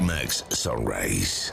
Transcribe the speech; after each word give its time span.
Remix 0.00 0.50
Sunrise. 0.50 1.52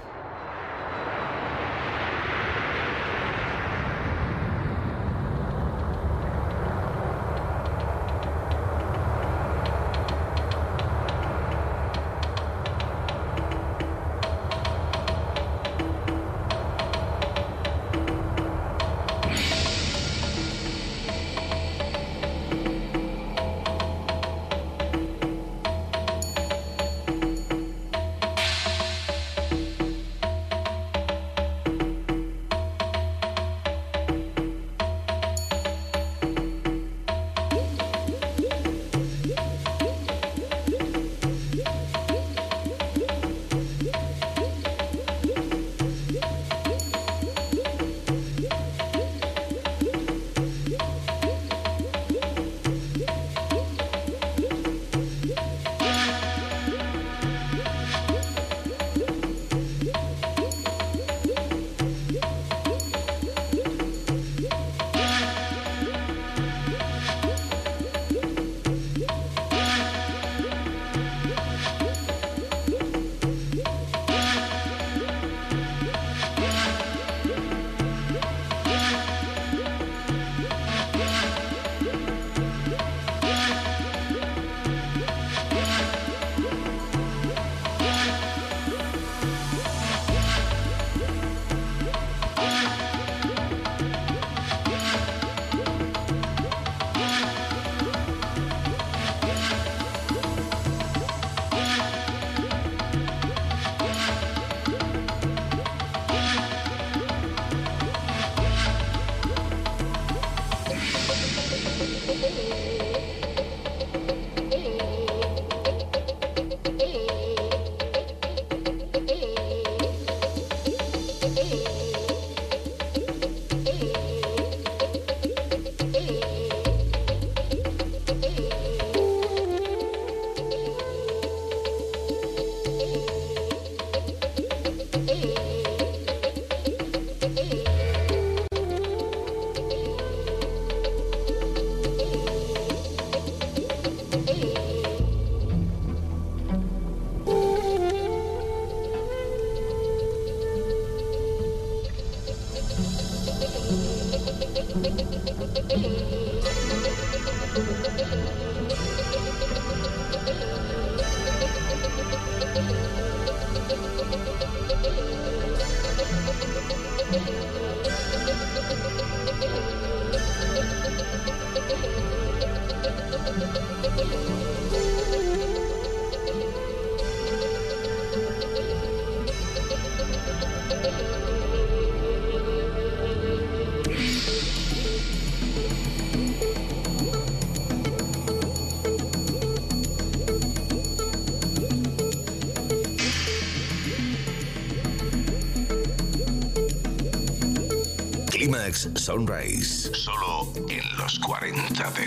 Sunrise. 198.75 199.89
Solo 199.93 200.51
en 200.67 200.97
los 200.97 201.17
40 201.19 201.91
Dents. 201.91 202.06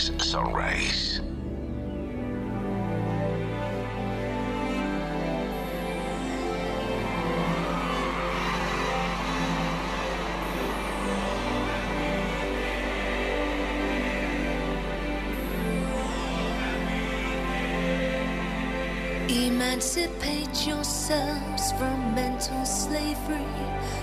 Clímax 0.00 0.22
Sunrise. 0.22 1.20
Emancipate 19.28 20.66
yourselves 20.66 21.72
from 21.72 22.14
mental 22.14 22.64
slavery. 22.64 23.36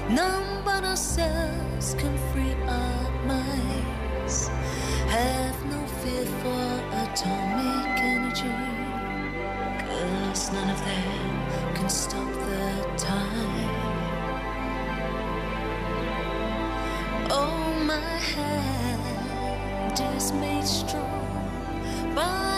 None 0.09 0.63
but 0.63 0.83
ourselves 0.83 1.95
can 1.95 2.15
free 2.31 2.53
our 2.67 3.25
minds. 3.25 4.47
Have 5.09 5.46
for 6.41 6.67
atomic 7.03 7.99
energy. 7.99 8.55
Cause 9.87 10.51
none 10.53 10.69
of 10.69 10.79
them 10.85 11.75
can 11.75 11.89
stop 11.89 12.31
the 12.33 12.69
time. 12.97 13.69
Oh, 17.29 17.83
my 17.85 18.19
hand 18.33 19.99
is 20.15 20.31
made 20.31 20.65
strong 20.65 22.13
by 22.15 22.56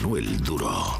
Manuel 0.00 0.40
Duro. 0.40 0.99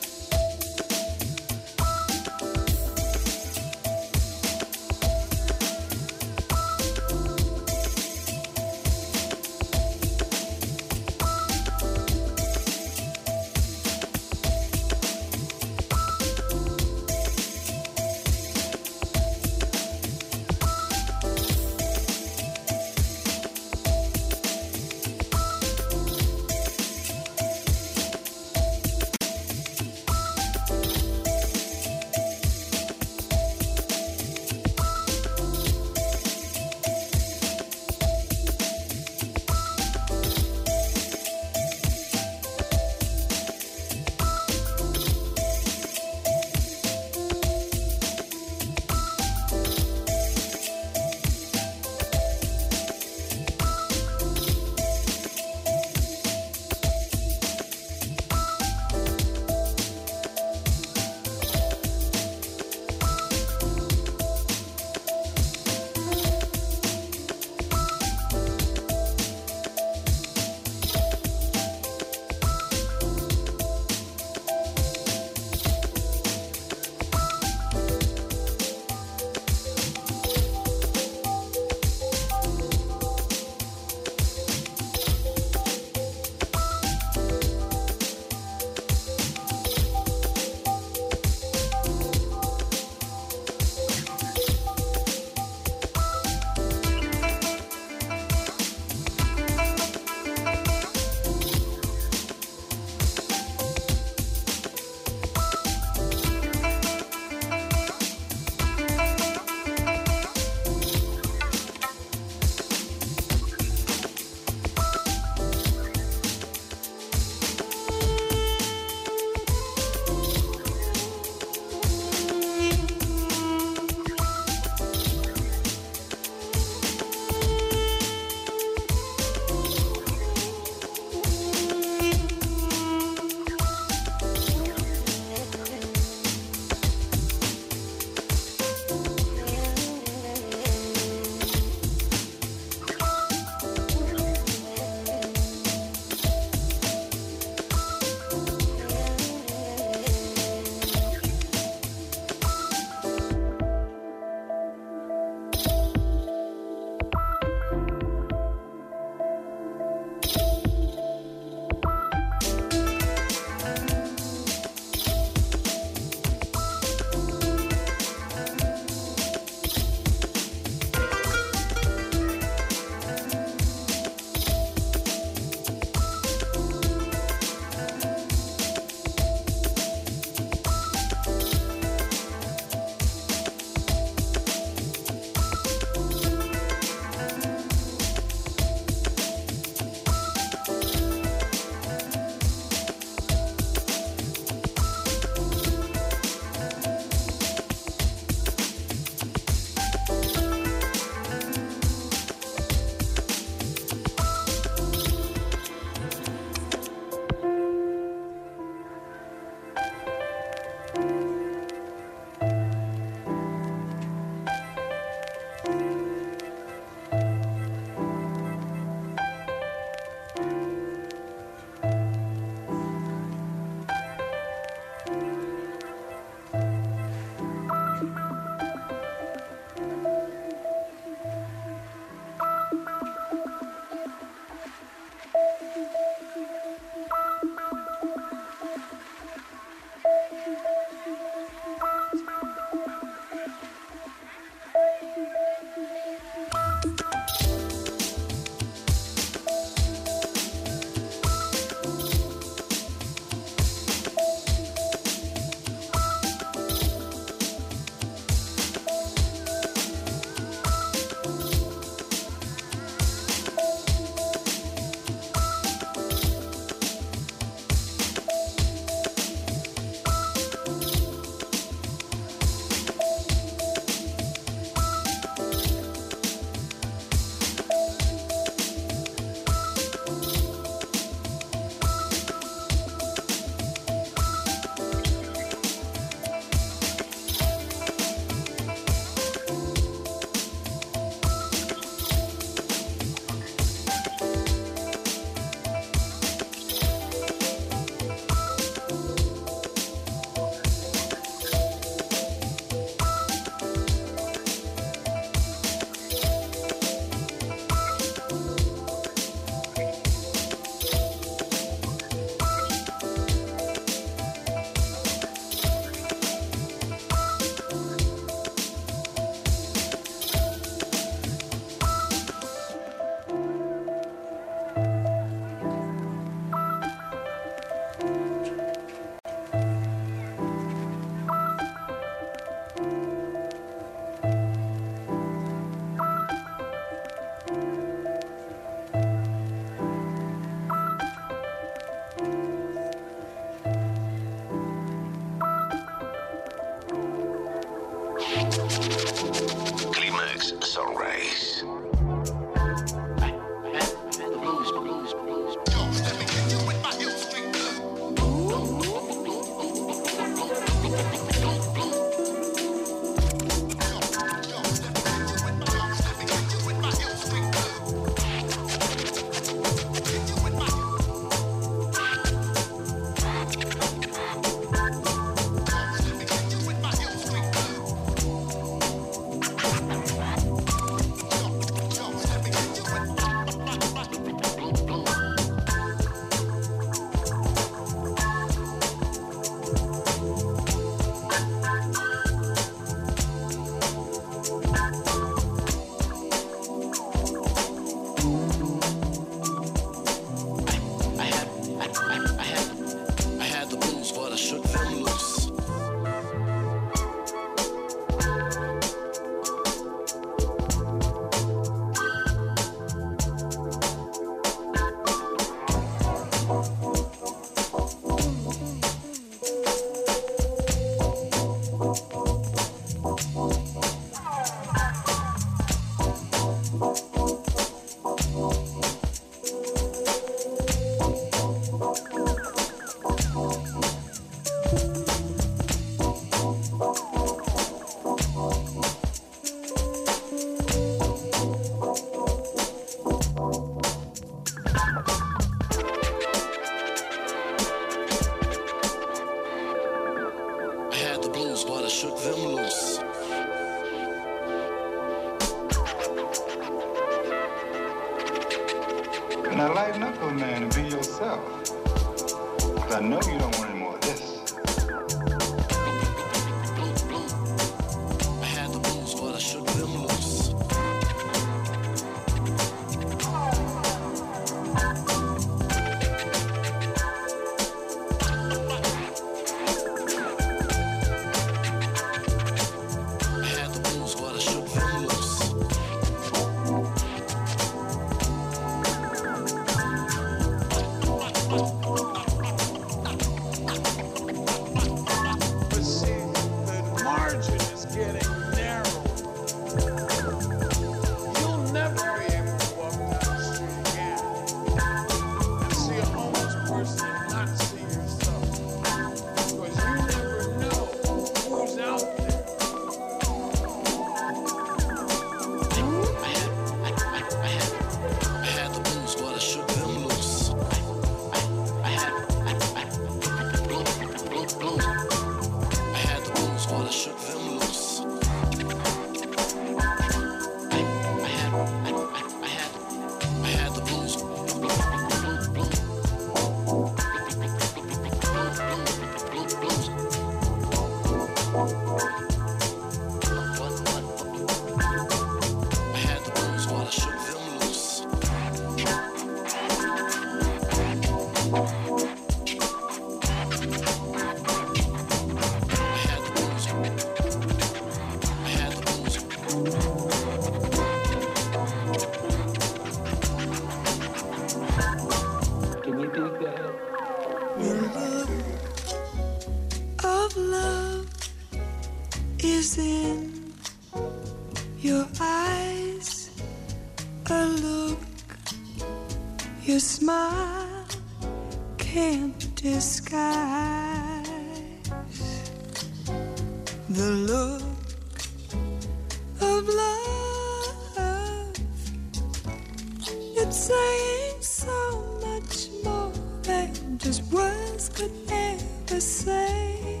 kept 593.44 593.54
saying 593.54 594.40
so 594.40 595.20
much 595.20 595.68
more 595.84 596.10
than 596.44 596.96
just 596.96 597.22
words 597.30 597.90
could 597.90 598.10
ever 598.30 598.98
say. 598.98 600.00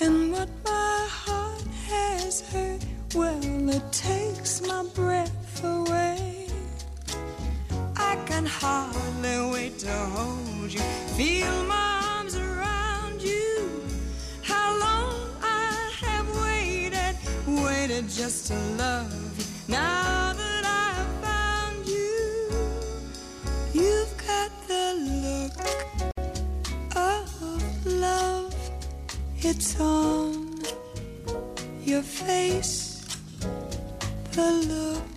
And 0.00 0.32
what 0.32 0.48
my 0.64 1.06
heart 1.10 1.66
has 1.86 2.40
heard, 2.50 2.82
well, 3.14 3.68
it 3.68 3.92
takes 3.92 4.66
my 4.66 4.82
breath 4.94 5.64
away. 5.64 6.46
I 7.96 8.16
can 8.24 8.46
hardly 8.46 9.52
wait 9.52 9.78
to 9.80 9.96
hold 10.16 10.72
you, 10.72 10.80
feel 11.14 11.64
my 11.64 11.90
arms 12.16 12.36
around 12.36 13.20
you. 13.20 13.68
How 14.42 14.68
long 14.80 15.14
I 15.42 15.90
have 16.00 16.26
waited, 16.46 17.16
waited 17.46 18.08
just 18.08 18.46
to 18.46 18.54
love 18.78 19.12
you. 19.38 19.44
Now 19.68 20.21
keeps 29.62 29.80
on 29.80 30.58
your 31.84 32.02
face, 32.02 33.00
the 34.32 34.50
look 34.68 35.11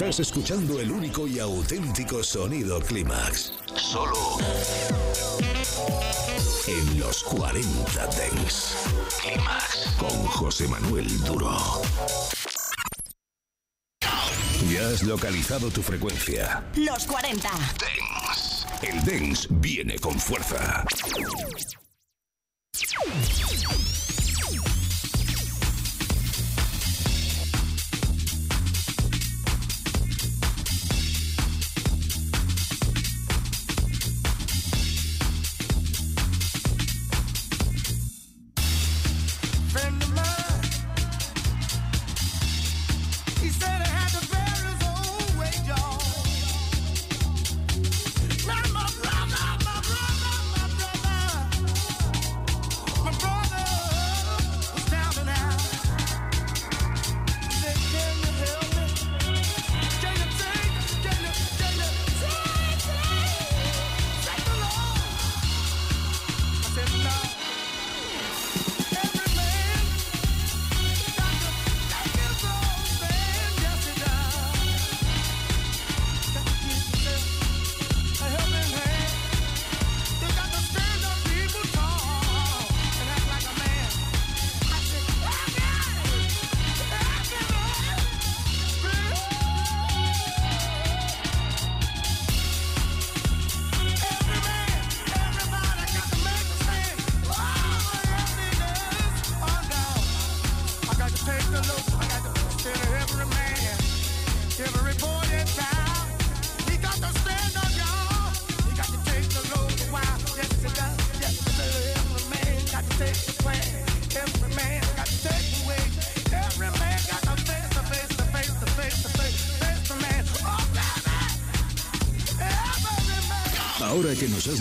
Estás 0.00 0.20
escuchando 0.20 0.80
el 0.80 0.90
único 0.90 1.28
y 1.28 1.38
auténtico 1.40 2.22
sonido 2.24 2.80
Clímax. 2.80 3.52
Solo 3.74 4.38
en 6.66 7.00
los 7.00 7.22
40 7.24 8.06
Dents. 8.06 8.76
Clímax 9.22 9.94
con 9.98 10.24
José 10.24 10.66
Manuel 10.68 11.06
Duro. 11.24 11.54
Ya 14.70 14.88
has 14.88 15.02
localizado 15.02 15.68
tu 15.68 15.82
frecuencia. 15.82 16.64
Los 16.76 17.04
40 17.04 17.50
Dents. 17.78 18.66
El 18.80 19.04
Dents 19.04 19.48
viene 19.50 19.98
con 19.98 20.18
fuerza. 20.18 20.82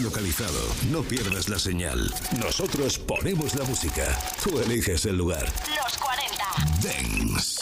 localizado, 0.09 0.59
no 0.89 1.03
pierdas 1.03 1.49
la 1.49 1.59
señal. 1.59 2.11
Nosotros 2.39 2.97
ponemos 2.97 3.53
la 3.53 3.63
música. 3.65 4.17
Tú 4.43 4.59
eliges 4.59 5.05
el 5.05 5.17
lugar. 5.17 5.45
Los 5.67 5.97
40. 5.99 6.45
Dance. 6.81 7.61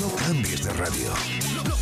No 0.00 0.08
cambies 0.16 0.64
de 0.64 0.72
radio. 0.72 1.12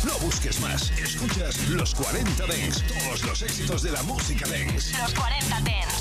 No, 0.03 0.19
busques 0.19 0.59
más. 0.59 0.91
Escuchas 0.99 1.69
Los 1.69 1.95
40 1.95 2.45
Dens. 2.45 2.83
Todos 2.87 3.23
los 3.23 3.41
éxitos 3.41 3.83
de 3.83 3.91
la 3.91 4.03
música 4.03 4.45
Dens. 4.49 4.91
Los 4.99 5.13
40 5.13 5.61
Dens. 5.61 5.92